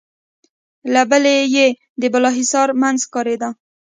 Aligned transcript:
له 0.93 1.01
بلې 1.09 1.37
يې 1.55 1.67
د 2.01 2.03
بالاحصار 2.13 2.67
مينځ 2.81 2.99
ښکارېده. 3.07 3.49